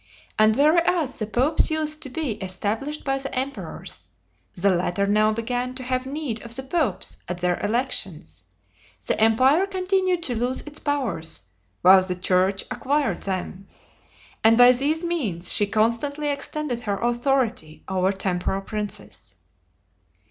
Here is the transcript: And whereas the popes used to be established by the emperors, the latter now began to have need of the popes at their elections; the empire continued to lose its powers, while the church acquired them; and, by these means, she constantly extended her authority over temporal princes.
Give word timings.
And 0.39 0.55
whereas 0.55 1.19
the 1.19 1.27
popes 1.27 1.69
used 1.69 2.01
to 2.01 2.09
be 2.09 2.31
established 2.41 3.05
by 3.05 3.19
the 3.19 3.31
emperors, 3.35 4.07
the 4.55 4.71
latter 4.71 5.05
now 5.05 5.31
began 5.31 5.75
to 5.75 5.83
have 5.83 6.07
need 6.07 6.41
of 6.41 6.55
the 6.55 6.63
popes 6.63 7.17
at 7.29 7.37
their 7.37 7.59
elections; 7.59 8.41
the 9.05 9.21
empire 9.21 9.67
continued 9.67 10.23
to 10.23 10.35
lose 10.35 10.61
its 10.61 10.79
powers, 10.79 11.43
while 11.83 12.01
the 12.01 12.15
church 12.15 12.65
acquired 12.71 13.21
them; 13.21 13.67
and, 14.43 14.57
by 14.57 14.71
these 14.71 15.03
means, 15.03 15.51
she 15.53 15.67
constantly 15.67 16.31
extended 16.31 16.79
her 16.79 16.97
authority 16.97 17.83
over 17.87 18.11
temporal 18.11 18.61
princes. 18.61 19.35